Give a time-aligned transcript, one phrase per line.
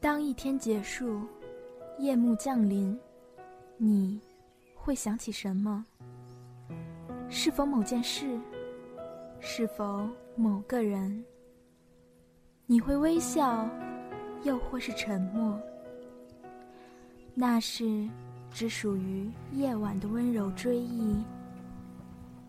[0.00, 1.20] 当一天结束，
[1.98, 2.98] 夜幕降临，
[3.76, 4.18] 你
[4.74, 5.84] 会想起什么？
[7.28, 8.40] 是否某件事？
[9.40, 11.22] 是否某个人？
[12.64, 13.68] 你会微笑，
[14.42, 15.60] 又或是沉默？
[17.34, 18.08] 那是
[18.50, 21.22] 只属于夜晚的温柔追忆，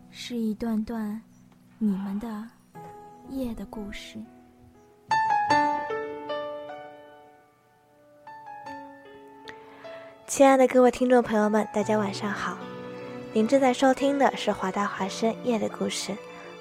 [0.08, 1.20] 是一段段
[1.78, 2.48] 你们的
[3.28, 4.18] 夜的故事。
[10.32, 12.56] 亲爱的各位听众朋友们，大家晚上好！
[13.34, 16.16] 您正在收听的是华大华生夜的故事，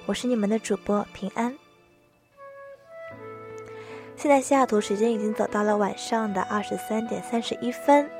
[0.05, 1.57] 我是你们的主播平安。
[4.17, 8.11] 现在西雅图时间已经走到了晚上的二十三点三十一分。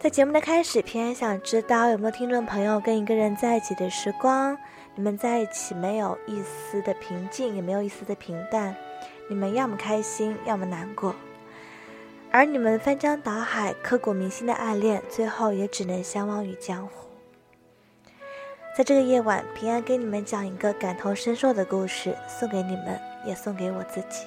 [0.00, 4.56] 在节目的开始，平安想知道有没有听众朋友跟一个人在一起的时光，
[4.94, 8.74] 你们在一起没有一丝的平静，也没有一丝的平淡，
[9.28, 11.14] 你们要么开心，要么难过。
[12.34, 17.06] 而你们翻江倒海、刻骨铭心的爱恋，最后也只能相忘于江湖。
[18.74, 24.24] 在这个夜晚，平安给你们讲一个感同身受的故事，送给你们，也送给我自己。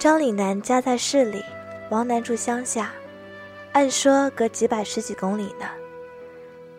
[0.00, 1.44] 张岭南家在市里，
[1.90, 2.92] 王楠住乡下。
[3.76, 5.66] 按说隔几百十几公里呢，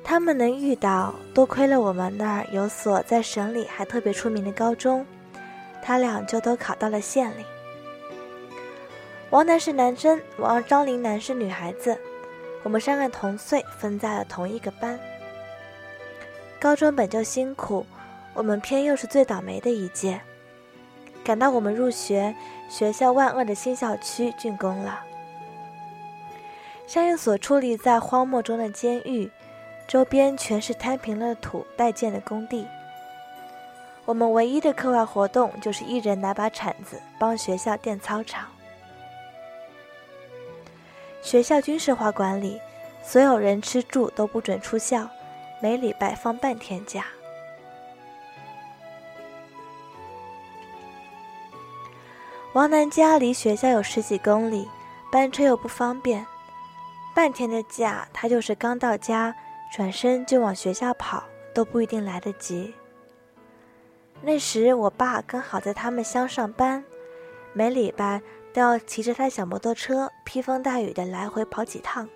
[0.03, 5.05] 他们能遇到，多亏了我们那儿有所在省里还特别出名的高中，
[5.83, 7.45] 他俩就都考到了县里。
[9.29, 11.95] 王楠是男生，王张林楠是女孩子，
[12.63, 14.99] 我们三个同岁，分在了同一个班。
[16.59, 17.85] 高中本就辛苦，
[18.33, 20.19] 我们偏又是最倒霉的一届，
[21.23, 22.33] 赶到我们入学，
[22.67, 25.03] 学校万恶的新校区竣工了。
[26.87, 29.29] 像一所矗立在荒漠中的监狱，
[29.89, 32.65] 周边全是摊平了土待建的工地。
[34.05, 38.47] 我们唯一的课外活动就是一人拿把铲子帮学校垫操场。
[41.21, 42.57] 学校军事化管理，
[43.03, 45.09] 所有人吃住都不准出校，
[45.61, 47.05] 每礼拜放半天假。
[52.53, 54.69] 王楠家离学校有十几公里，
[55.11, 56.25] 班车又不方便。
[57.17, 59.35] 半天的假，他就是刚到家，
[59.71, 62.75] 转身就往学校跑，都不一定来得及。
[64.21, 66.85] 那时我爸刚好在他们乡上班，
[67.53, 68.21] 每礼拜
[68.53, 72.07] 都要骑着他小摩托车，披风带雨的来回跑几趟。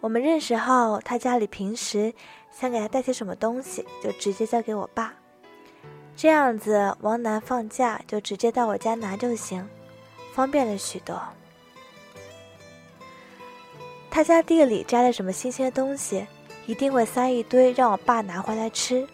[0.00, 2.12] 我们认识后，他家里平时
[2.50, 5.14] 想给他带些什么东西，就直接交给我爸，
[6.16, 9.64] 这样子王楠放假就直接到我家拿就行，
[10.34, 11.22] 方便了许多。
[14.16, 16.26] 他家地里摘了什么新鲜东西，
[16.64, 19.06] 一定会塞一堆让我爸拿回来吃。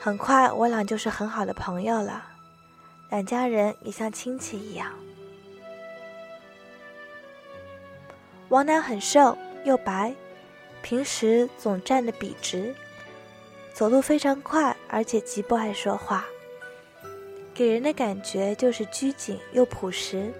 [0.00, 2.24] 很快，我俩就是很好的朋友了，
[3.10, 4.90] 两家人也像亲戚一样。
[8.48, 10.14] 王楠很瘦又白，
[10.80, 12.74] 平时总站得笔直，
[13.74, 16.24] 走路非常快，而且极不爱说话，
[17.52, 20.32] 给人的感觉就是拘谨又朴实。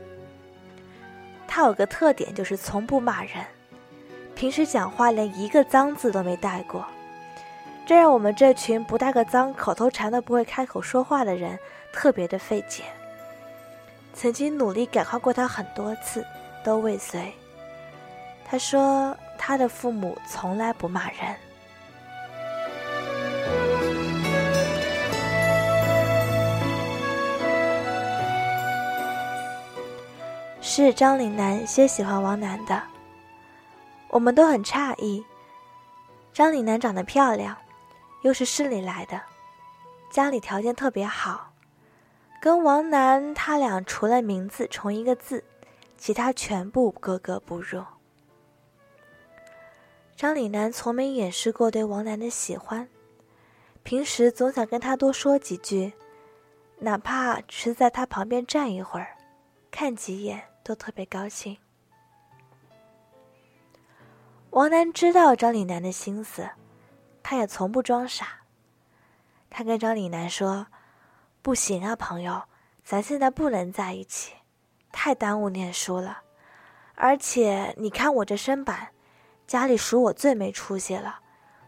[1.48, 3.44] 他有个特点，就是从不骂人，
[4.34, 6.84] 平时讲话连一个脏字都没带过，
[7.86, 11.58] 这让我们这群不带个脏、口头禅都不会开口说话的人
[11.92, 12.82] 特别的费解。
[14.12, 16.24] 曾经努力改化过他很多次，
[16.64, 17.32] 都未遂。
[18.44, 21.36] 他说他的父母从来不骂人。
[30.76, 32.82] 是张岭南先喜欢王楠的，
[34.10, 35.24] 我们都很诧异。
[36.34, 37.56] 张岭南长得漂亮，
[38.20, 39.18] 又是市里来的，
[40.10, 41.50] 家里条件特别好，
[42.42, 45.42] 跟王楠他俩除了名字重一个字，
[45.96, 47.82] 其他全部格格不入。
[50.14, 52.86] 张岭南从没掩饰过对王楠的喜欢，
[53.82, 55.94] 平时总想跟他多说几句，
[56.78, 59.16] 哪怕只是在他旁边站一会儿，
[59.70, 60.38] 看几眼。
[60.66, 61.56] 都特别高兴。
[64.50, 66.50] 王楠知道张岭南的心思，
[67.22, 68.40] 他也从不装傻。
[69.48, 70.66] 他跟张岭南说
[71.40, 72.42] ：“不行啊，朋友，
[72.82, 74.34] 咱现在不能在一起，
[74.90, 76.18] 太耽误念书了。
[76.96, 78.88] 而且你看我这身板，
[79.46, 81.20] 家里数我最没出息了，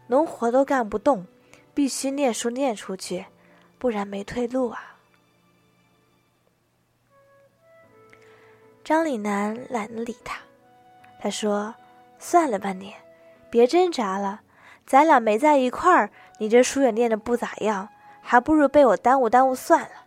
[0.08, 1.24] 农活都干不动，
[1.72, 3.24] 必须念书念出去，
[3.78, 4.96] 不然没退路啊。”
[8.88, 10.38] 张岭南懒得理他，
[11.20, 11.74] 他说
[12.18, 12.94] ：“算了吧，你，
[13.50, 14.40] 别挣扎了。
[14.86, 16.08] 咱俩没在一块儿，
[16.38, 17.90] 你这书也念的不咋样，
[18.22, 20.06] 还不如被我耽误耽误算了。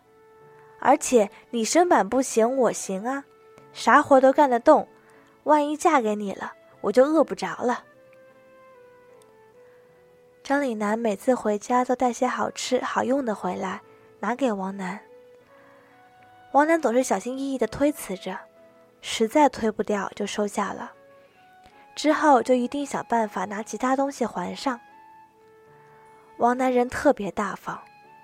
[0.80, 3.22] 而且你身板不行，我行啊，
[3.72, 4.88] 啥活都干得动。
[5.44, 7.84] 万一嫁给你了，我就饿不着了。”
[10.42, 13.80] 张岭南每次回家都带些好吃好用的回来，
[14.18, 14.98] 拿给王楠。
[16.50, 18.36] 王楠总是小心翼翼地推辞着，
[19.02, 20.92] 实在推不掉就收下了。
[21.94, 24.80] 之后就一定想办法拿其他东西还上。
[26.38, 27.78] 王楠人特别大方，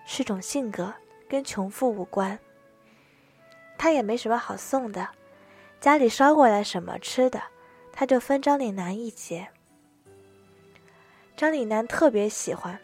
[0.07, 0.95] 是种性格，
[1.29, 2.39] 跟穷富无关。
[3.77, 5.07] 他也没什么好送的，
[5.81, 7.43] 家里捎过来什么吃的，
[7.93, 9.49] 他就分张岭南一截。
[11.37, 12.81] 张岭南特别喜欢，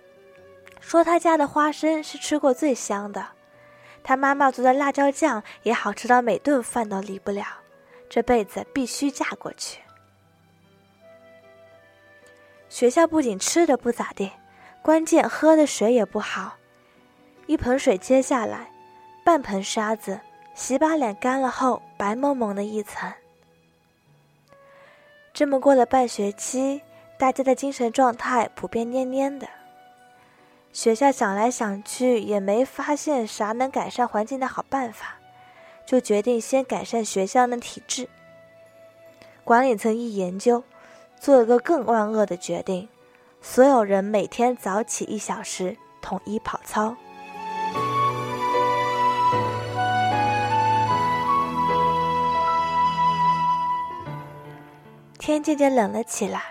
[0.81, 3.27] 说他家的花生是吃过最香的，
[4.05, 7.45] 他妈妈做的辣椒酱也好吃到每顿饭都离不了，
[8.15, 9.81] 这辈子必须嫁过去。
[12.69, 14.31] 学校不仅吃的不咋地，
[14.83, 16.55] 关键喝的水也不好，
[17.49, 18.71] 一盆水接下来，
[19.25, 20.21] 半盆沙子，
[20.55, 23.13] 洗把脸干了后白蒙蒙的一层。
[25.33, 26.83] 这么过了半学期。
[27.17, 29.49] 大家的精神状态普遍蔫蔫的。
[30.73, 35.14] 学校想来想去也没发现啥能改善环境的好办法，
[35.87, 38.09] 就决定先改善学校的体制。
[39.45, 40.65] 管理层一研究，
[41.21, 42.89] 做了个更万恶的决定：
[43.43, 46.97] 所有人每天早起一小时，统一跑操。
[55.19, 56.43] 天渐渐冷了起来。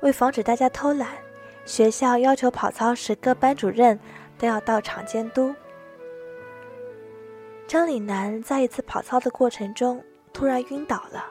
[0.00, 1.08] 为防止大家偷懒，
[1.66, 4.00] 学校要求跑操时各班主任
[4.38, 5.54] 都要到场监督。
[7.70, 10.02] 张岭南在一次跑操的过程中
[10.32, 11.24] 突然晕倒了，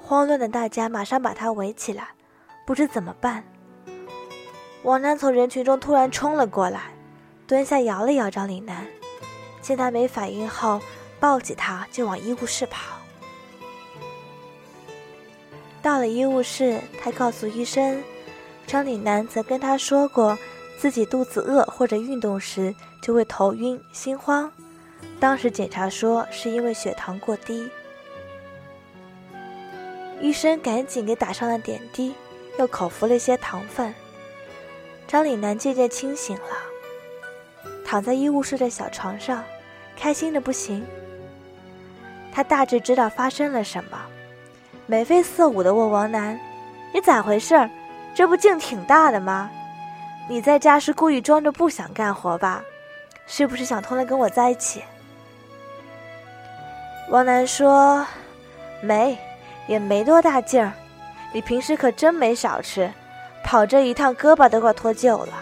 [0.00, 2.08] 慌乱的大家马上把他围起来，
[2.64, 3.44] 不知怎么办。
[4.82, 6.84] 王楠从人群中突然冲了过来，
[7.46, 8.86] 蹲下摇了摇张岭南，
[9.60, 10.80] 见他没反应后，
[11.20, 12.96] 抱起他就往医务室跑。
[15.82, 18.02] 到了医务室，他告诉医生，
[18.66, 20.38] 张岭南曾跟他说过，
[20.78, 24.50] 自己肚子饿或者运动时就会头晕心慌，
[25.20, 27.68] 当时检查说是因为血糖过低。
[30.20, 32.14] 医生赶紧给打上了点滴，
[32.58, 33.92] 又口服了一些糖分。
[35.08, 36.56] 张岭南渐渐清醒了，
[37.84, 39.42] 躺在医务室的小床上，
[39.96, 40.86] 开心的不行。
[42.32, 44.00] 他大致知道发生了什么。
[44.86, 46.38] 眉飞色舞的问王楠
[46.94, 47.68] ：“你咋回事？
[48.14, 49.50] 这不劲挺大的吗？
[50.28, 52.62] 你在家是故意装着不想干活吧？
[53.26, 54.82] 是不是想通了跟我在一起？”
[57.10, 58.06] 王楠说
[58.82, 59.18] ：“没，
[59.66, 60.72] 也没多大劲儿。
[61.32, 62.90] 你平时可真没少吃，
[63.44, 65.32] 跑这一趟胳膊都快脱臼了。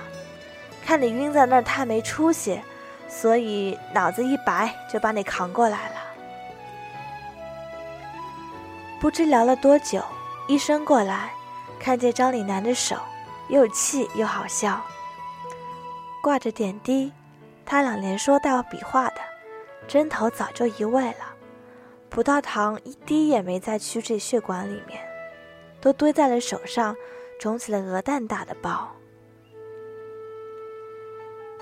[0.84, 2.60] 看你晕在那儿太没出息，
[3.08, 5.94] 所以脑子一白就把你扛过来了。”
[9.00, 10.02] 不知聊了多久，
[10.46, 11.30] 医生过来，
[11.78, 12.96] 看见张岭南的手，
[13.48, 14.80] 又气又好笑。
[16.22, 17.12] 挂着点滴，
[17.70, 19.20] 他俩连说带比划的，
[19.86, 21.36] 针头早就移位了，
[22.08, 25.00] 葡萄糖一滴也没在曲质血管里面，
[25.80, 26.96] 都堆在了手上，
[27.38, 28.90] 肿起了鹅蛋大的包。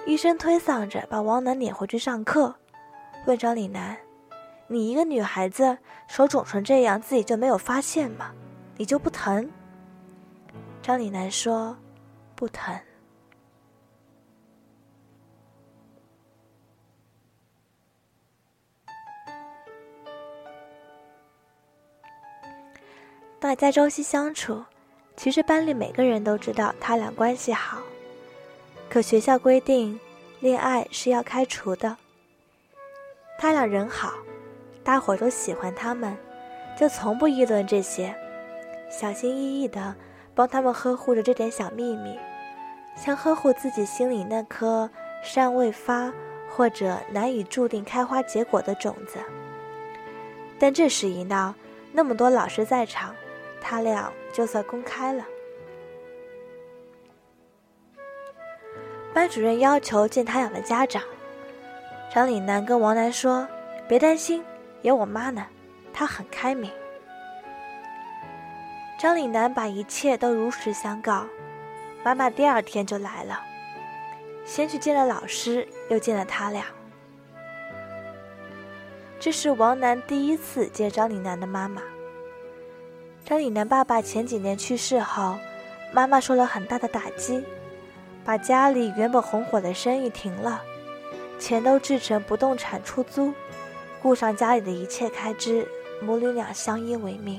[0.06, 2.54] 医生推搡着把王楠撵回去上课，
[3.26, 3.94] 问张岭南。
[4.66, 5.76] 你一个女孩子
[6.08, 8.32] 手肿成这样，自己就没有发现吗？
[8.78, 9.46] 你就不疼？
[10.80, 11.76] 张李楠说
[12.34, 12.74] ：“不疼。”
[23.40, 24.64] 大家朝夕相处，
[25.16, 27.78] 其实班里每个人都知道他俩关系好，
[28.90, 29.98] 可学校规定，
[30.40, 31.96] 恋爱是要开除的。
[33.38, 34.14] 他俩人好。
[34.82, 36.16] 大伙都喜欢他们，
[36.78, 38.14] 就从不议论这些，
[38.90, 39.94] 小心翼翼地
[40.34, 42.18] 帮他们呵护着这点小秘密，
[42.96, 44.88] 像呵护自己心里那颗
[45.22, 46.10] 尚未发
[46.48, 49.18] 或者难以注定开花结果的种子。
[50.58, 51.54] 但这事一闹，
[51.92, 53.14] 那么多老师在场，
[53.68, 55.22] 他俩就算公开了。
[59.12, 61.02] 班主任要求见他俩的家长，
[62.10, 63.46] 张岭南跟王楠说
[63.86, 64.42] ：“别担心。”
[64.80, 65.44] 有我妈呢，
[65.92, 66.70] 她很开明。
[68.98, 71.26] 张岭南把一切都如实相告，
[72.02, 73.38] 妈妈第二天就来了，
[74.46, 76.64] 先去见了老师，又见了他俩。
[79.20, 81.82] 这是王楠第一次见张岭南的妈妈，
[83.28, 85.36] 张以楠爸爸前几年去世后，
[85.92, 87.44] 妈妈受了很大的打击，
[88.24, 90.62] 把家里原本红火的生意停了，
[91.38, 93.34] 钱都制成不动产出租，
[94.00, 95.68] 顾上家里的一切开支，
[96.00, 97.38] 母女俩相依为命。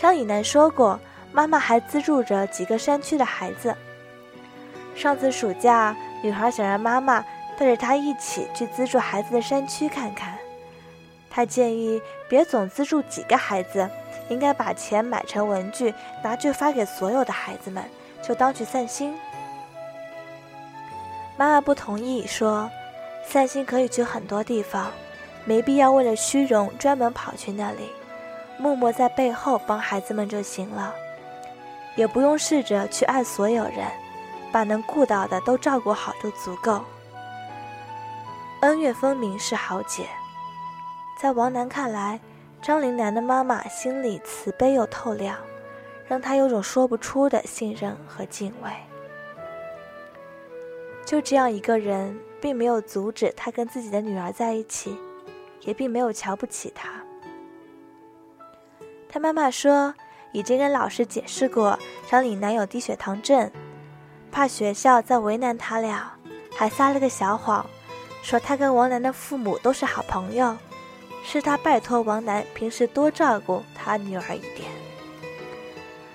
[0.00, 0.98] 张以南说过，
[1.30, 3.72] 妈妈还资助着几个山区的孩子。
[4.96, 7.24] 上次暑假，女孩想让妈妈
[7.56, 10.36] 带着她一起去资助孩子的山区看看。
[11.36, 12.00] 他建议
[12.30, 13.90] 别总资助几个孩子，
[14.30, 15.92] 应该把钱买成文具，
[16.24, 17.84] 拿去发给所有的孩子们，
[18.22, 19.14] 就当去散心。
[21.36, 22.70] 妈妈不同意，说
[23.28, 24.90] ：“散心可以去很多地方，
[25.44, 27.90] 没必要为了虚荣专门跑去那里，
[28.56, 30.94] 默默在背后帮孩子们就行了，
[31.96, 33.86] 也不用试着去爱所有人，
[34.50, 36.82] 把能顾到的都照顾好就足够。
[38.62, 40.06] 恩怨分明是好姐。”
[41.16, 42.20] 在王楠看来，
[42.60, 45.38] 张林楠的妈妈心里慈悲又透亮，
[46.06, 48.70] 让他有种说不出的信任和敬畏。
[51.06, 54.94] 就这样一个人，并没有阻止他跟自己的女儿在一起，
[55.62, 56.90] 也并没有瞧不起他。
[59.08, 59.94] 他妈妈说，
[60.32, 61.78] 已经跟老师解释过
[62.10, 63.50] 张岭楠有低血糖症，
[64.30, 66.12] 怕学校再为难他俩，
[66.54, 67.64] 还撒了个小谎，
[68.22, 70.54] 说他跟王楠的父母都是好朋友。
[71.28, 74.70] 是他拜托王楠平时多照顾他女儿一点。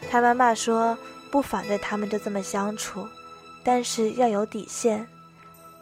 [0.09, 0.97] 他妈妈说
[1.29, 3.05] 不反对他们就这么相处，
[3.61, 5.05] 但是要有底线。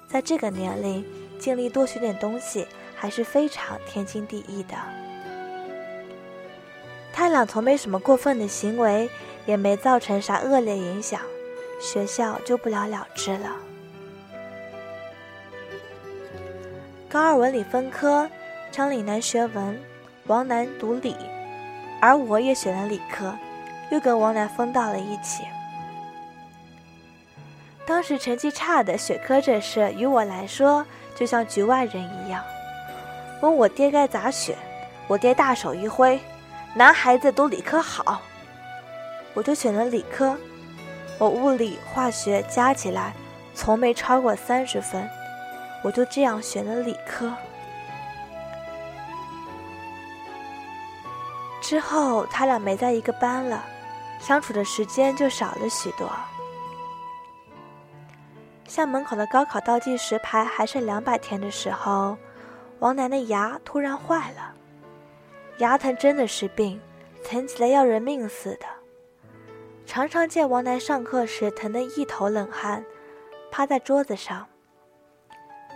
[0.08, 1.06] 在这个年龄，
[1.38, 4.76] 尽力多学点东西还是非常天经地义的。
[7.14, 9.08] 他俩从没什么过分的行为，
[9.46, 11.22] 也没造成啥恶劣影响，
[11.80, 13.56] 学校就不了了之了。
[17.08, 18.28] 高二文理分科。
[18.72, 19.80] 张岭南学文，
[20.28, 21.16] 王楠读理，
[22.00, 23.34] 而我也选了理科，
[23.90, 25.44] 又跟王楠分到了一起。
[27.86, 30.86] 当时成绩差的学科这事，于我来说
[31.16, 32.44] 就像局外人一样。
[33.42, 34.56] 问我爹该咋选，
[35.08, 36.20] 我爹大手一挥
[36.76, 38.22] ：“男孩子读理科好。”
[39.34, 40.38] 我就选了理科。
[41.18, 43.14] 我物理、化学加起来
[43.56, 45.10] 从没超过三十分，
[45.84, 47.34] 我就这样选了理科。
[51.70, 53.64] 之后，他俩没在一个班了，
[54.20, 56.10] 相处的时间就少了许多。
[58.68, 62.18] 校门口的高考倒计时牌还剩两百天的时候，
[62.80, 64.52] 王楠的牙突然坏了，
[65.60, 66.82] 牙疼真的是病，
[67.24, 68.66] 疼起来要人命似的。
[69.86, 72.84] 常常见王楠上课时疼得一头冷汗，
[73.52, 74.44] 趴在桌子上。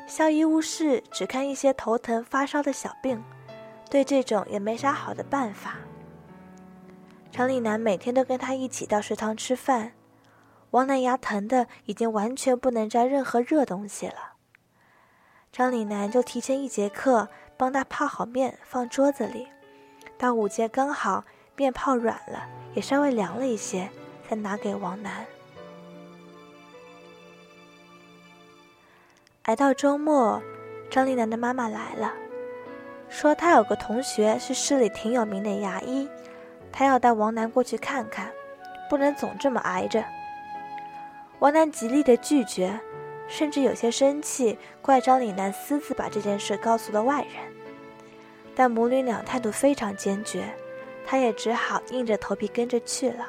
[0.07, 3.23] 校医务室只看一些头疼发烧的小病。
[3.89, 5.75] 对这种也没啥好的办法。
[7.31, 9.93] 张丽楠每天都跟他一起到食堂吃饭，
[10.71, 14.33] 王楠牙疼的已经完全不能沾任何热东西了。
[15.51, 19.47] 张丽楠就提前一节课帮他泡好面放桌子里，
[20.17, 21.23] 到午节刚好
[21.55, 23.89] 面泡软了，也稍微凉了一些，
[24.27, 25.25] 才拿给王楠。
[29.43, 30.41] 挨到周末，
[30.89, 32.13] 张丽楠的妈妈来了。
[33.13, 36.09] 说他有个同学是市里挺有名的牙医，
[36.71, 38.31] 他要带王楠过去看看，
[38.89, 40.03] 不能总这么挨着。
[41.37, 42.77] 王楠极力的拒绝，
[43.27, 47.33] 甚至有些生气，怪张岭南私自把这件事告诉了外人。
[48.55, 50.51] 但母女俩态度非常坚决，
[51.05, 53.27] 他也只好硬着头皮跟着去了。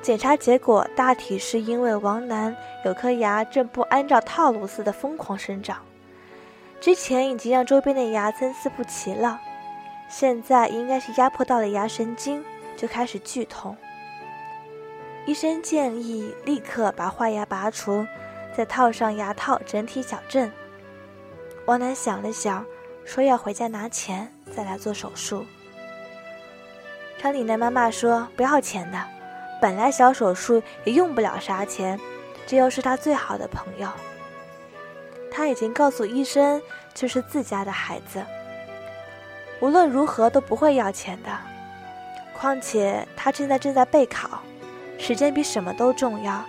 [0.00, 5.84] 检查结果大体是因为王楠有颗牙正不按照套路似的疯狂生长。
[6.80, 9.40] 之前已经让周边的牙参差不齐了，
[10.08, 12.44] 现在应该是压迫到了牙神经，
[12.76, 13.76] 就开始剧痛。
[15.26, 18.06] 医生建议立刻把坏牙拔除，
[18.56, 20.50] 再套上牙套，整体矫正。
[21.66, 22.64] 王楠想了想，
[23.04, 25.44] 说要回家拿钱再来做手术。
[27.20, 29.04] 张岭的妈妈说不要钱的，
[29.60, 31.98] 本来小手术也用不了啥钱，
[32.46, 33.90] 这又是他最好的朋友。
[35.38, 36.60] 他已经告诉医生，
[36.92, 38.20] 这是自家的孩子，
[39.60, 41.30] 无论如何都不会要钱的。
[42.36, 44.40] 况且他现在正在备考，
[44.98, 46.42] 时间比什么都重要，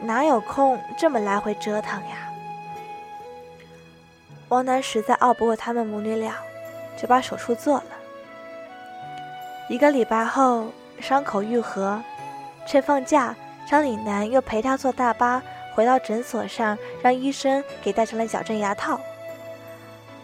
[0.00, 2.30] 哪有空这么来回折腾呀？
[4.48, 6.34] 王楠实在拗不过他们母女俩，
[6.94, 7.86] 就把手术做了。
[9.70, 10.66] 一个礼拜后，
[11.00, 12.02] 伤口愈合，
[12.66, 13.34] 趁放假，
[13.66, 15.42] 张岭南又陪他坐大巴。
[15.76, 18.98] 回到诊所上，让医生给戴上了矫正牙套。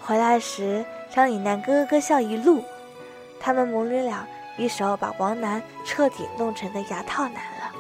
[0.01, 2.65] 回来时，张以楠咯咯笑一路，
[3.39, 7.71] 他们母女俩一手把王楠彻底弄成的牙套男了。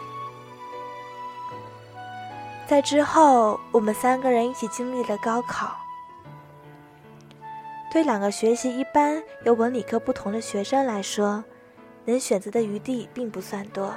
[2.66, 5.74] 在之后，我们三个人一起经历了高考。
[7.90, 11.42] 对两个学习一般又文理科不同的学生来说，
[12.04, 13.94] 能选择的余地并不算多。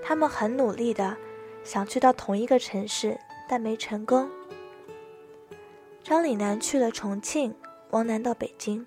[0.00, 1.16] 他们很努力的
[1.64, 3.18] 想去到同一个城市，
[3.48, 4.30] 但没成功。
[6.02, 7.54] 张岭南去了重庆，
[7.90, 8.86] 王楠到北京。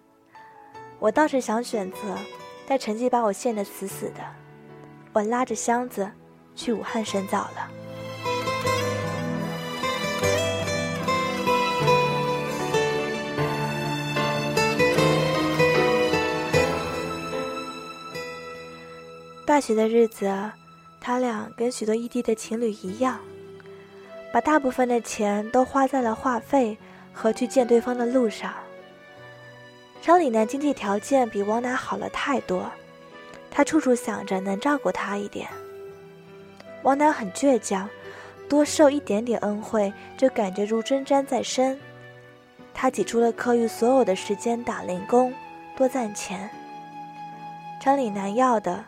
[0.99, 2.15] 我倒是想选择，
[2.67, 4.21] 但成绩把我限得死死的。
[5.13, 6.09] 我拉着箱子
[6.55, 7.71] 去武汉深造了。
[19.43, 20.27] 大学的日子，
[21.07, 23.17] 他俩跟许多异地的情侣一样，
[24.33, 26.77] 把大部分的钱都花在了话费
[27.13, 28.53] 和去见对方的路上。
[30.01, 32.69] 张李楠经济条件比王楠好了太多，
[33.49, 35.47] 他处处想着能照顾她一点。
[36.83, 37.89] 王楠很倔强，
[38.49, 41.79] 多受一点点恩惠就感觉如针毡在身。
[42.73, 45.33] 他挤出了课余所有的时间打零工，
[45.77, 46.49] 多赚钱。
[47.81, 48.83] 张李楠要的。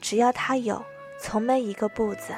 [0.00, 0.84] 只要他有，
[1.20, 2.32] 从没一个不字。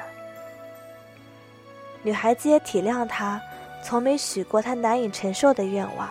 [2.03, 3.41] 女孩子也体谅他，
[3.83, 6.09] 从没许过他难以承受的愿望。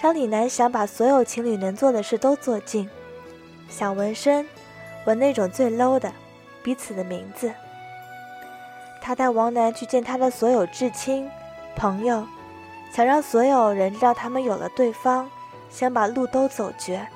[0.00, 2.88] 张李楠想把所有情侣能做的事都做尽，
[3.68, 4.46] 想纹身，
[5.06, 6.12] 纹那种最 low 的，
[6.62, 7.52] 彼此的名字。
[9.00, 11.30] 他带王楠去见他的所有至亲、
[11.76, 12.26] 朋友，
[12.92, 15.30] 想让所有人知道他们有了对方，
[15.70, 17.06] 想把路都走绝。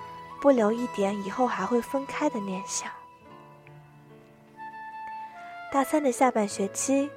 [0.40, 2.88] 不留一点以后还会分开的念想。
[5.70, 7.10] 大三的下半学期，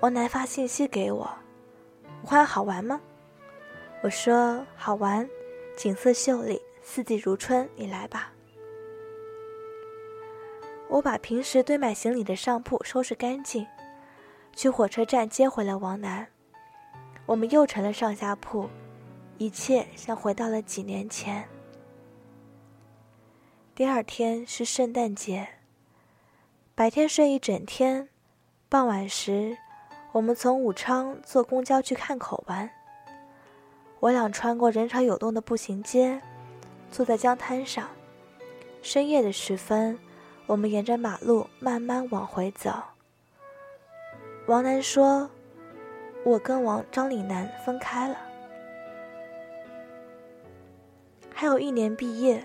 [0.00, 1.30] 王楠发信息给我
[2.24, 3.00] ：“武汉好玩吗？”
[4.02, 5.28] 我说：“好玩，
[5.76, 8.32] 景色秀丽，四季如春，你来吧。”
[10.90, 13.64] 我把平时堆满行李的上铺收拾干净，
[14.56, 16.26] 去火车站接回了王楠。
[17.24, 18.68] 我们又成了上下铺，
[19.38, 21.48] 一切像回到了几年前。
[23.76, 25.48] 第二天是圣诞节。
[26.82, 28.08] 白天睡一整天，
[28.68, 29.56] 傍晚时，
[30.10, 32.68] 我们从武昌坐公交去汉口玩。
[34.00, 36.20] 我俩穿过人潮涌动的步行街，
[36.90, 37.88] 坐在江滩上。
[38.82, 39.96] 深夜的时分，
[40.48, 42.72] 我们沿着马路慢慢往回走。
[44.48, 45.30] 王楠说
[46.26, 48.16] ：“我跟王张李楠分开了，
[51.32, 52.44] 还有一年毕业。”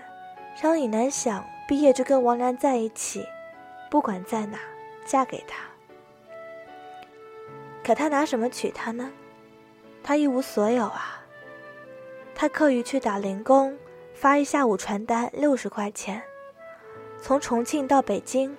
[0.62, 3.26] 张李楠想毕业就跟王楠在一起，
[3.90, 4.58] 不管在哪，
[5.04, 5.58] 嫁给他。
[7.82, 9.10] 可他拿什么娶她呢？
[10.02, 11.22] 他一无所有啊。
[12.34, 13.76] 他课余去打零工，
[14.14, 16.22] 发一下午传单六十块钱。
[17.20, 18.56] 从重庆到北京，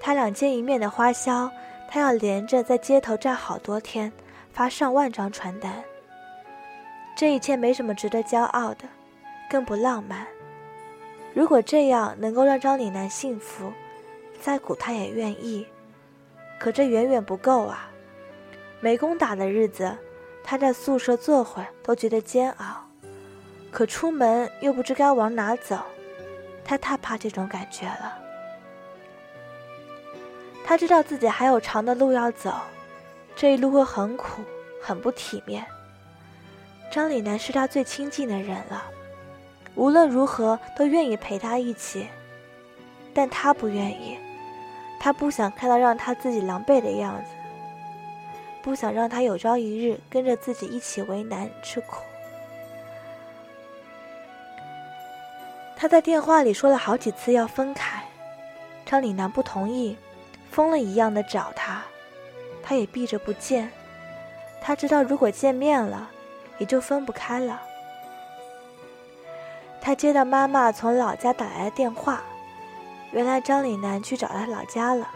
[0.00, 1.50] 他俩见一面的花销，
[1.88, 4.10] 他要连着在街头站好多天，
[4.52, 5.84] 发上万张传单。
[7.16, 8.84] 这一切没什么值得骄傲的，
[9.50, 10.26] 更不浪漫。
[11.34, 13.70] 如果这样能够让张李楠幸福，
[14.40, 15.66] 再苦他也愿意。
[16.58, 17.90] 可这远远不够啊！
[18.80, 19.96] 没工打的日子，
[20.42, 22.84] 他在宿舍坐会都觉得煎熬，
[23.70, 25.78] 可出门又不知该往哪走，
[26.64, 28.18] 他太怕这种感觉了。
[30.64, 32.52] 他知道自己还有长的路要走，
[33.34, 34.42] 这一路会很苦，
[34.82, 35.64] 很不体面。
[36.92, 38.84] 张李楠是他最亲近的人了。
[39.74, 42.06] 无论如何都愿意陪他一起，
[43.14, 44.18] 但他不愿意，
[45.00, 47.30] 他不想看到让他自己狼狈的样子，
[48.60, 52.02] 不想让他有朝一日跟着自己一起为难吃苦。
[55.74, 58.02] 他在电话里说了好几次要分开，
[58.84, 59.96] 张李楠不同意，
[60.50, 61.82] 疯了一样的找他，
[62.62, 63.72] 他也避着不见，
[64.60, 66.10] 他知道如果见面了，
[66.58, 67.62] 也就分不开了。
[69.80, 72.22] 他接到妈妈从老家打来的电话，
[73.12, 75.08] 原来张岭南去找他老家了。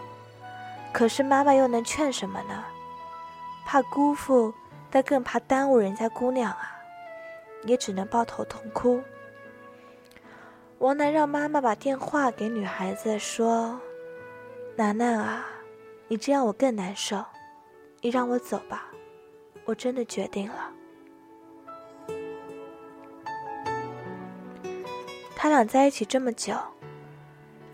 [0.93, 2.65] 可是妈妈又能劝什么呢？
[3.67, 4.53] 怕辜负，
[4.91, 6.77] 但更怕耽误人家姑娘啊，
[7.65, 9.03] 也只能抱头痛哭。
[10.79, 13.81] 王楠让妈妈把电话给女孩子说
[14.77, 15.47] ：“楠楠啊，
[16.09, 17.25] 你这样我更难受，
[18.03, 18.89] 你让我走吧，
[19.65, 20.71] 我真的决定了。”
[25.35, 26.55] 他俩在一起这么久，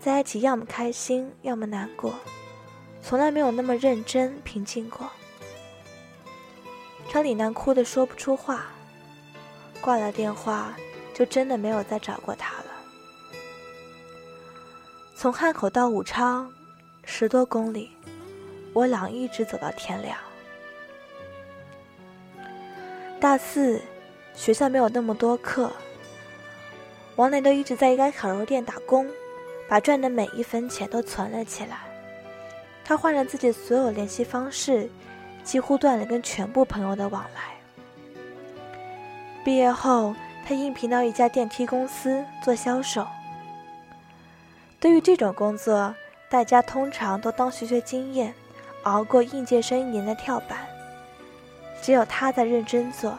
[0.01, 2.15] 在一起要么开心，要么难过，
[3.03, 5.07] 从来没有那么认真平静过。
[7.13, 8.65] 张李楠哭得说不出话，
[9.79, 10.73] 挂了电话，
[11.13, 12.65] 就真的没有再找过他了。
[15.15, 16.51] 从汉口到武昌，
[17.03, 17.91] 十多公里，
[18.73, 20.17] 我俩一直走到天亮。
[23.19, 23.79] 大四，
[24.33, 25.71] 学校没有那么多课，
[27.17, 29.07] 王楠都一直在一家烤肉店打工，
[29.71, 31.77] 把赚的每一分钱都存了起来。
[32.83, 34.89] 他换了自己所有联系方式，
[35.45, 37.41] 几乎断了跟全部朋友的往来。
[39.45, 40.13] 毕业后，
[40.45, 43.07] 他应聘到一家电梯公司做销售。
[44.77, 45.95] 对于这种工作，
[46.29, 48.33] 大家通常都当学学经验，
[48.83, 50.67] 熬过应届生一年的跳板。
[51.81, 53.17] 只有他在认真做，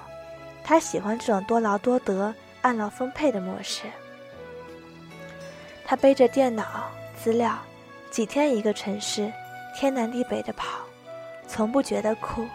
[0.62, 3.84] 他喜欢这种多劳多得、按劳分配的模式。
[5.92, 7.54] 他背着电脑资料，
[8.10, 9.30] 几天一个城市，
[9.76, 10.86] 天南地北的跑，
[11.46, 12.46] 从不觉得苦。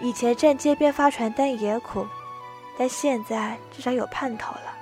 [0.00, 2.04] 以前站街边发传单也苦，
[2.76, 4.76] 但现在至少有盼头了。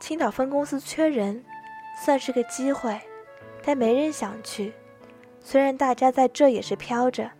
[0.00, 1.44] 青岛分公司缺人，
[2.02, 2.98] 算是个机会，
[3.62, 4.72] 但没人想去。
[5.42, 7.30] 虽然大家在这也是飘着，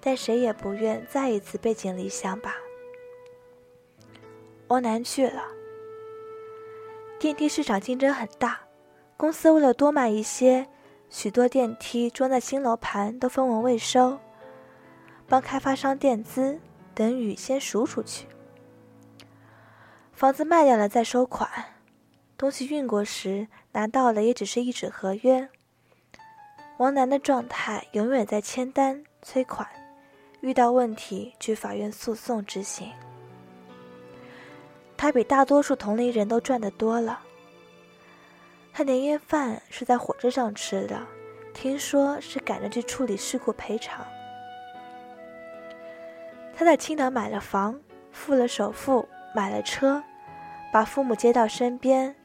[0.00, 2.56] 但谁也不愿再一次背井离乡吧。
[4.66, 5.53] 欧南去了。
[7.18, 8.60] 电梯市场竞争很大，
[9.16, 10.66] 公司为了多卖一些，
[11.08, 14.18] 许多电梯装在新楼盘都分文未收，
[15.26, 16.60] 帮开发商垫资，
[16.94, 18.26] 等雨先赎出去。
[20.12, 21.48] 房子卖掉了再收款，
[22.36, 25.48] 东西运过时拿到了也只是一纸合约。
[26.76, 29.66] 王楠的状态永远在签单催款，
[30.40, 32.92] 遇到问题去法院诉讼执行。
[35.04, 37.20] 他比大多数同龄人都赚得多了。
[38.72, 40.98] 他年夜饭是在火车上吃的，
[41.52, 44.02] 听说是赶着去处理事故赔偿。
[46.56, 47.78] 他在青岛买了房，
[48.12, 50.02] 付了首付，买了车，
[50.72, 52.16] 把父母接到身边。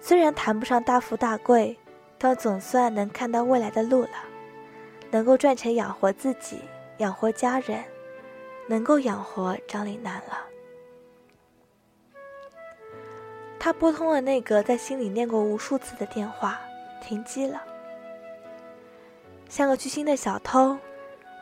[0.00, 1.76] 虽然谈不上大富大贵。
[2.22, 4.10] 但总算能看到未来的路了，
[5.10, 6.60] 能够赚钱养活自己，
[6.98, 7.82] 养活家人，
[8.68, 10.49] 能够养活张岭南了。
[13.60, 16.58] 他拨通了那个在心里念过无数次的电话，
[17.02, 17.62] 停机了。
[19.50, 20.78] 像个虚心的小偷，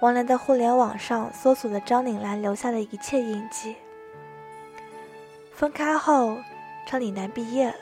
[0.01, 3.77] 王楠在互联网上搜索了张岭南留下的一切印记。
[5.53, 6.37] 分开后，
[6.89, 7.75] 张岭南毕业了。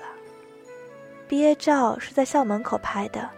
[1.27, 3.31] 毕业照是在校门口拍的，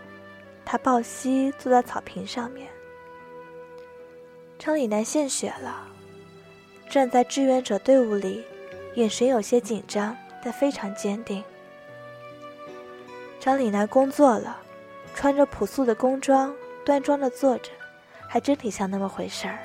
[0.64, 2.68] 他抱膝坐在草坪上面。
[4.58, 5.86] 张岭南献血了，
[6.90, 8.44] 站在志愿者队伍里，
[8.96, 11.42] 眼神有些紧张，但非常坚定。
[13.40, 14.58] 张李楠工作了，
[15.14, 17.70] 穿着朴素的工装，端庄的坐着，
[18.28, 19.58] 还真挺像那么回事儿。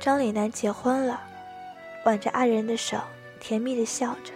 [0.00, 1.20] 张李楠结婚了，
[2.04, 2.98] 挽着爱人的手，
[3.40, 4.32] 甜蜜的笑着。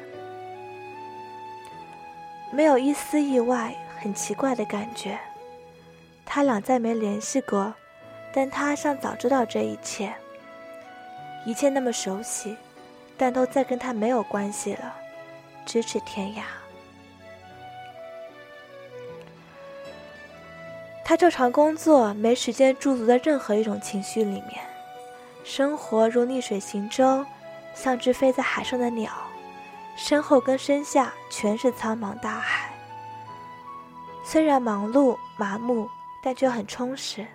[2.50, 5.18] 没有一丝意外，很奇怪的感觉。
[6.24, 7.72] 他俩再没联系过，
[8.32, 10.12] 但他像早知道这一切。
[11.44, 12.56] 一切那么熟悉，
[13.16, 14.94] 但都再跟他没有关系了，
[15.66, 16.42] 咫尺天涯。
[21.04, 24.60] 他照常工作，没时间驻足在任何一种情绪里面。
[25.44, 27.26] 生活如逆水行舟，
[27.74, 29.12] 像只飞在海上的鸟。
[29.94, 32.72] 身后跟身下全是苍茫大海，
[34.24, 35.86] 虽然忙碌麻木，
[36.24, 37.26] 但却很充实。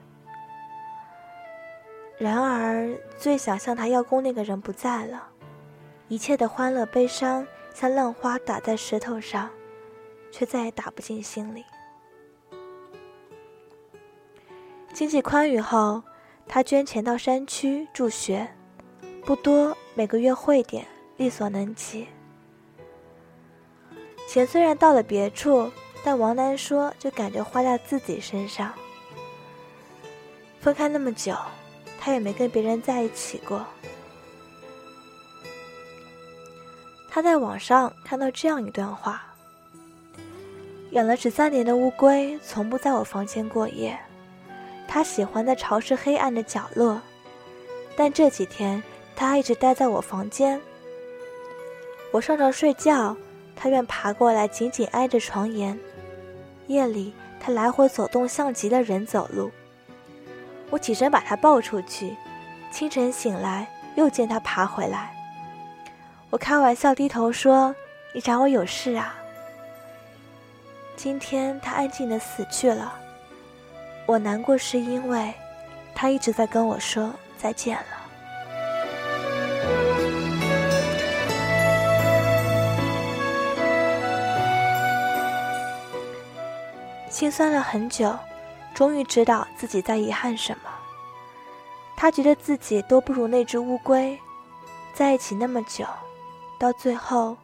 [2.17, 5.27] 然而，最想向他邀功那个人不在了，
[6.09, 9.49] 一切的欢乐悲伤像浪花打在石头上，
[10.31, 11.65] 却再也打不进心里。
[14.93, 16.01] 经济宽裕后，
[16.47, 18.47] 他捐钱到山区助学，
[19.25, 22.07] 不多，每个月汇点，力所能及。
[24.27, 25.71] 钱虽然到了别处，
[26.03, 28.73] 但王楠说就感觉花在自己身上。
[30.59, 31.35] 分开那么久，
[31.99, 33.65] 他也没跟别人在一起过。
[37.17, 39.23] 他在网上看到这样一段话：
[40.91, 43.97] 养了十三年的乌龟，从不在我房间过夜。
[44.87, 47.01] 它喜欢在潮湿黑暗的角落，
[47.95, 48.83] 但这几天
[49.15, 50.61] 它一直待在我房间。
[52.11, 53.17] 我上床睡觉。
[53.55, 55.75] 他愿爬过来，紧紧挨着床沿。
[56.67, 59.49] 夜里，他来回走动，像极了人走路。
[60.69, 62.15] 我起身把他抱出去。
[62.71, 65.16] 清晨醒来，又见他爬回来。
[66.29, 67.73] 我开玩笑低头说
[68.13, 69.15] ：“你找我有事啊？”
[70.97, 72.93] 今天他安静的死去了。
[74.05, 75.33] 我难过是因为，
[75.95, 77.83] 他一直在跟我说再见了。
[87.09, 88.13] 心酸了很久，
[88.73, 90.69] 终于知道自己在遗憾什么。
[91.95, 94.19] 他觉得自己都不如那只乌龟，
[94.93, 95.85] 在一起那么久，
[96.59, 97.37] 到最后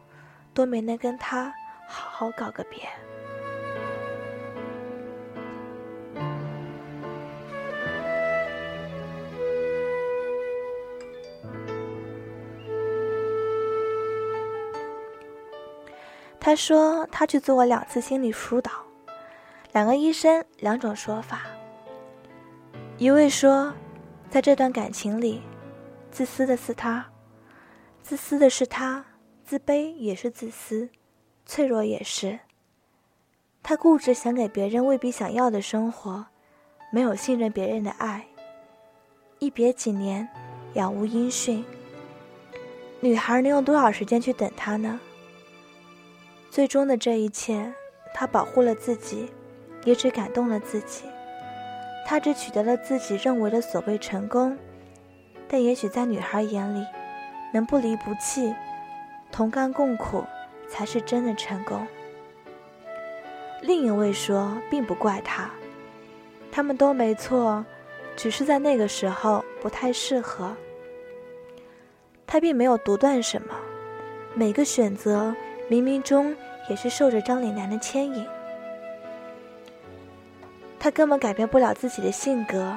[0.52, 1.52] 都没能跟他
[1.86, 2.88] 好好告个别。
[16.40, 18.70] 他说他去做过两次心理疏导，
[19.72, 21.40] 两个医生两种说法。
[22.98, 23.72] 一位说，
[24.28, 25.42] 在这段感情里，
[26.10, 27.06] 自私的是他，
[28.04, 29.02] 自私的是他，
[29.46, 30.90] 自卑也是自私，
[31.46, 32.38] 脆弱也是。
[33.62, 36.26] 他固执想给别人未必想要的生活，
[36.92, 38.26] 没有信任别人的爱。
[39.38, 40.28] 一别几年，
[40.74, 41.64] 杳无音讯。
[43.00, 45.00] 女孩能用多少时间去等他呢？
[46.50, 47.72] 最终的这一切，
[48.12, 49.30] 他保护了自己，
[49.84, 51.04] 也只感动了自己。
[52.06, 54.58] 他只取得了自己认为的所谓成功，
[55.48, 56.84] 但也许在女孩眼里，
[57.54, 58.52] 能不离不弃、
[59.30, 60.24] 同甘共苦，
[60.68, 61.86] 才是真的成功。
[63.62, 65.48] 另一位说，并不怪他，
[66.50, 67.64] 他们都没错，
[68.16, 70.52] 只是在那个时候不太适合。
[72.26, 73.54] 他并没有独断什么，
[74.34, 75.32] 每个选择。
[75.70, 76.36] 冥冥中
[76.68, 78.26] 也是受着张岭南的牵引，
[80.78, 82.76] 他根本改变不了自己的性格，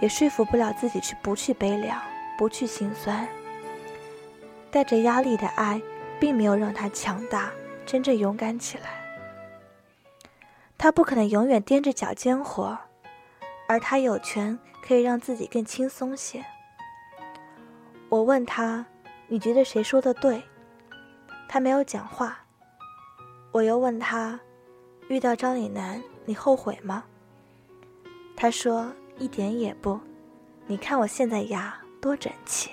[0.00, 1.96] 也说服不了自己去不去悲凉，
[2.36, 3.28] 不去心酸。
[4.74, 5.80] 带着压力的爱，
[6.18, 7.52] 并没有让他强大，
[7.86, 9.00] 真正勇敢起来。
[10.76, 12.76] 他不可能永远踮着脚尖活，
[13.68, 16.44] 而他有权可以让自己更轻松些。
[18.08, 18.84] 我问他
[19.30, 20.42] ：“你觉得谁说的对？”
[21.46, 22.44] 他没有讲话，
[23.52, 24.40] 我又问他
[25.06, 27.04] ：“遇到张岭南，你后悔吗？”
[28.34, 30.00] 他说：“一点也不。
[30.66, 32.72] 你看我现在牙多整齐。”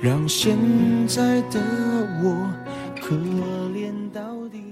[0.00, 0.56] 让现
[1.08, 1.60] 在的
[2.22, 2.48] 我
[3.00, 4.62] 可怜到底。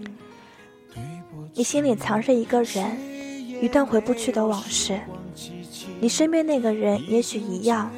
[1.53, 2.97] 你心里藏着一个人，
[3.61, 5.01] 一段回不去的往事。
[5.99, 7.91] 你身边那个人也许一样。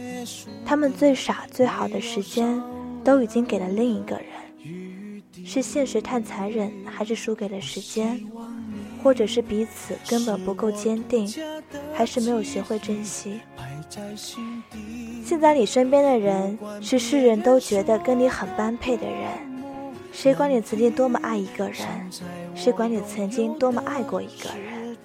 [0.64, 2.62] 他们最傻最好的时间，
[3.05, 5.23] 都已经给了另一个人。
[5.45, 8.25] 是现实太残忍，还是输给了时间？
[9.03, 11.31] 或者是彼此根本不够坚定，
[11.93, 13.41] 还是没有学会珍惜？
[15.29, 19.29] 现在你身边的人，是世人都觉得跟你很般配的人。
[20.11, 21.77] 谁管你曾经多么爱一个人？
[22.55, 24.97] 谁管你曾经多么爱过一个人？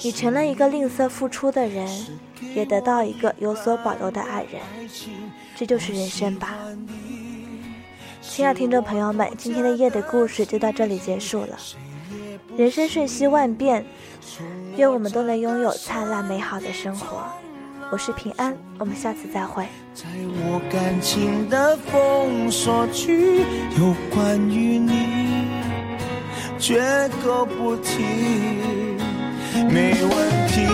[0.00, 1.86] 你成了一个吝啬付出的人，
[2.54, 4.62] 也得到一个有所保留的爱人，
[5.54, 6.54] 这就是人生吧。
[8.22, 11.58] 亲爱的听众朋友们，今天的夜的故事就到这里结束了。
[12.56, 13.84] 人生瞬息万变，
[14.78, 17.24] 愿我们都能拥有灿烂美好的生活。
[17.94, 19.64] 我是平安，我们下次再会。
[19.94, 20.04] 在
[20.34, 23.44] 我感情的封锁区，
[23.78, 25.46] 有关于你，
[26.58, 26.82] 绝
[27.22, 28.02] 口不提。
[29.70, 30.73] 没问题。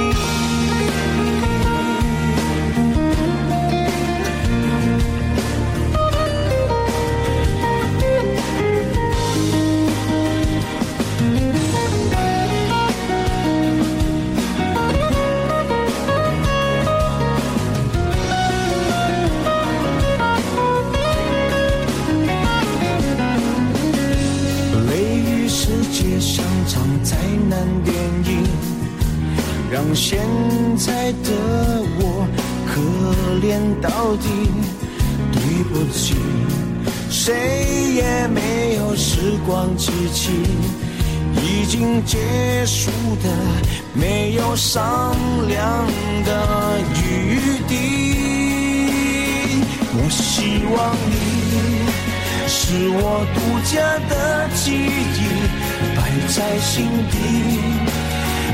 [27.50, 27.92] 难电
[28.24, 28.46] 影，
[29.72, 30.20] 让现
[30.78, 31.28] 在的
[31.98, 32.24] 我
[32.64, 32.80] 可
[33.44, 34.24] 怜到底，
[35.32, 36.14] 对不起，
[37.10, 40.30] 谁也没有时光机器，
[41.42, 42.16] 已经结
[42.64, 42.88] 束
[43.20, 43.28] 的
[43.94, 45.12] 没有商
[45.48, 45.84] 量
[46.24, 47.72] 的余地。
[49.92, 51.12] 我希望你
[52.46, 53.38] 是我独
[53.74, 55.20] 家的记忆，
[55.96, 57.14] 摆在心底。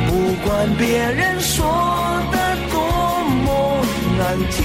[0.08, 0.10] 不
[0.46, 1.64] 管别人说
[2.32, 2.36] 的
[2.70, 2.74] 多
[3.44, 3.46] 么
[4.18, 4.56] 难听。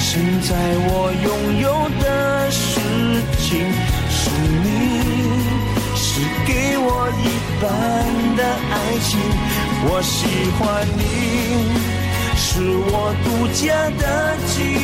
[0.00, 0.50] 现在
[0.88, 0.90] 我
[1.22, 1.26] 拥
[1.60, 1.66] 有
[2.02, 2.04] 的
[2.50, 2.80] 事
[3.38, 3.46] 情
[4.08, 4.20] 是
[4.64, 4.66] 你，
[5.94, 6.08] 是
[6.46, 6.88] 给我
[7.22, 7.24] 一
[7.60, 7.62] 半
[8.36, 8.40] 的
[8.72, 8.74] 爱
[9.06, 9.10] 情。
[9.84, 10.16] 我喜
[10.56, 10.60] 欢
[10.96, 11.00] 你，
[12.36, 12.48] 是
[12.90, 13.62] 我独家
[13.98, 14.02] 的
[14.48, 14.78] 记忆。